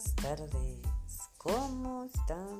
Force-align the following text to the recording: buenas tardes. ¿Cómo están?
buenas 0.00 0.14
tardes. 0.16 0.80
¿Cómo 1.36 2.04
están? 2.04 2.59